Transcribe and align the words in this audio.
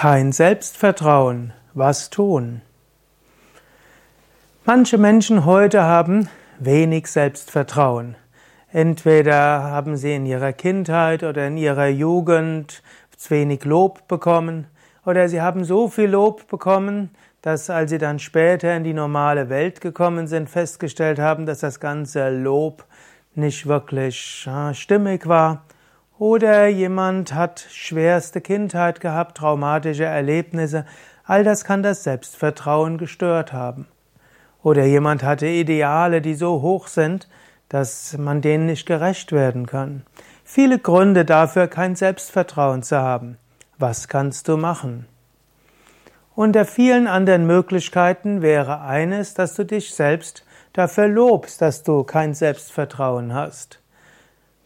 Kein 0.00 0.30
Selbstvertrauen. 0.30 1.52
Was 1.74 2.08
tun? 2.08 2.60
Manche 4.64 4.96
Menschen 4.96 5.44
heute 5.44 5.82
haben 5.82 6.28
wenig 6.60 7.08
Selbstvertrauen. 7.08 8.14
Entweder 8.70 9.64
haben 9.64 9.96
sie 9.96 10.14
in 10.14 10.24
ihrer 10.24 10.52
Kindheit 10.52 11.24
oder 11.24 11.48
in 11.48 11.56
ihrer 11.56 11.88
Jugend 11.88 12.80
zu 13.16 13.30
wenig 13.30 13.64
Lob 13.64 14.06
bekommen, 14.06 14.68
oder 15.04 15.28
sie 15.28 15.40
haben 15.40 15.64
so 15.64 15.88
viel 15.88 16.10
Lob 16.10 16.46
bekommen, 16.46 17.10
dass 17.42 17.68
als 17.68 17.90
sie 17.90 17.98
dann 17.98 18.20
später 18.20 18.76
in 18.76 18.84
die 18.84 18.94
normale 18.94 19.48
Welt 19.48 19.80
gekommen 19.80 20.28
sind, 20.28 20.48
festgestellt 20.48 21.18
haben, 21.18 21.44
dass 21.44 21.58
das 21.58 21.80
ganze 21.80 22.30
Lob 22.30 22.84
nicht 23.34 23.66
wirklich 23.66 24.48
stimmig 24.74 25.26
war 25.26 25.64
oder 26.18 26.66
jemand 26.66 27.32
hat 27.32 27.64
schwerste 27.70 28.40
Kindheit 28.40 29.00
gehabt, 29.00 29.38
traumatische 29.38 30.04
Erlebnisse. 30.04 30.84
All 31.24 31.44
das 31.44 31.64
kann 31.64 31.82
das 31.82 32.02
Selbstvertrauen 32.02 32.98
gestört 32.98 33.52
haben. 33.52 33.86
Oder 34.62 34.84
jemand 34.84 35.22
hatte 35.22 35.46
Ideale, 35.46 36.20
die 36.20 36.34
so 36.34 36.60
hoch 36.62 36.88
sind, 36.88 37.28
dass 37.68 38.16
man 38.18 38.40
denen 38.40 38.66
nicht 38.66 38.86
gerecht 38.86 39.30
werden 39.30 39.66
kann. 39.66 40.02
Viele 40.44 40.78
Gründe 40.78 41.24
dafür, 41.24 41.68
kein 41.68 41.94
Selbstvertrauen 41.94 42.82
zu 42.82 42.98
haben. 42.98 43.36
Was 43.78 44.08
kannst 44.08 44.48
du 44.48 44.56
machen? 44.56 45.06
Unter 46.34 46.64
vielen 46.64 47.06
anderen 47.06 47.46
Möglichkeiten 47.46 48.42
wäre 48.42 48.80
eines, 48.80 49.34
dass 49.34 49.54
du 49.54 49.64
dich 49.64 49.94
selbst 49.94 50.44
dafür 50.72 51.08
lobst, 51.08 51.60
dass 51.60 51.82
du 51.82 52.02
kein 52.04 52.34
Selbstvertrauen 52.34 53.34
hast. 53.34 53.80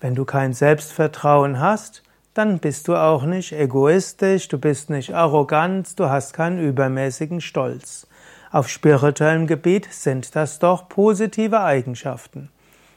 Wenn 0.02 0.16
du 0.16 0.24
kein 0.24 0.52
Selbstvertrauen 0.52 1.60
hast, 1.60 2.02
dann 2.34 2.58
bist 2.58 2.88
du 2.88 2.96
auch 2.96 3.22
nicht 3.22 3.52
egoistisch, 3.52 4.48
du 4.48 4.58
bist 4.58 4.90
nicht 4.90 5.14
arrogant, 5.14 5.96
du 6.00 6.10
hast 6.10 6.34
keinen 6.34 6.58
übermäßigen 6.58 7.40
Stolz. 7.40 8.08
Auf 8.50 8.68
spirituellem 8.68 9.46
Gebiet 9.46 9.86
sind 9.92 10.34
das 10.34 10.58
doch 10.58 10.88
positive 10.88 11.60
Eigenschaften. 11.60 12.50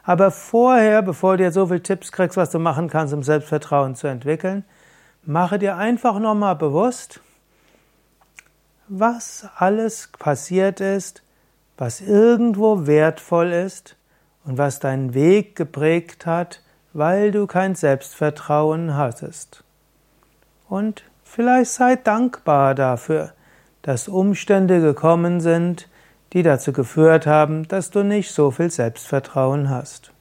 Aber 0.03 0.31
vorher, 0.31 1.03
bevor 1.03 1.37
du 1.37 1.45
dir 1.45 1.53
so 1.53 1.67
viele 1.67 1.83
Tipps 1.83 2.11
kriegst, 2.11 2.39
was 2.39 2.49
du 2.49 2.59
machen 2.59 2.89
kannst, 2.89 3.13
um 3.13 3.23
Selbstvertrauen 3.23 3.97
zu 3.97 4.07
entwickeln, 4.07 4.65
mache 5.27 5.59
dir 5.59 5.77
einfach 5.77 6.19
nochmal 6.21 6.57
bewusst, 6.57 7.21
was 8.89 9.47
alles 9.57 10.09
passiert 10.19 10.81
ist, 10.81 11.23
was 11.77 12.01
irgendwo 12.01 12.87
wertvoll 12.87 13.53
ist 13.53 13.99
und 14.47 14.57
was 14.57 14.81
deinen 14.81 15.13
Weg 15.13 15.55
geprägt 15.55 16.25
hat, 16.25 16.63
weil 16.95 17.31
du 17.31 17.47
kein 17.47 17.75
Selbstvertrauen 17.75 18.97
hattest. 18.97 19.65
Und 20.69 21.05
vielleicht 21.23 21.71
sei 21.71 21.97
dankbar 21.97 22.75
dafür, 22.75 23.33
dass 23.83 24.09
Umstände 24.09 24.81
gekommen 24.81 25.41
sind, 25.41 25.89
die 26.33 26.43
dazu 26.43 26.73
geführt 26.73 27.27
haben, 27.27 27.69
dass 27.69 27.91
du 27.91 28.03
nicht 28.03 28.33
so 28.33 28.51
viel 28.51 28.71
Selbstvertrauen 28.71 29.71
hast. 29.71 30.13